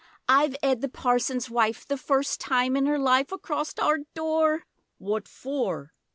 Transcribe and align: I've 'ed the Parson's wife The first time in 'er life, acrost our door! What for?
I've 0.27 0.55
'ed 0.63 0.81
the 0.81 0.89
Parson's 0.89 1.47
wife 1.47 1.85
The 1.85 1.95
first 1.95 2.41
time 2.41 2.75
in 2.75 2.87
'er 2.87 2.97
life, 2.97 3.31
acrost 3.31 3.79
our 3.79 3.99
door! 4.15 4.65
What 4.97 5.27
for? 5.27 5.93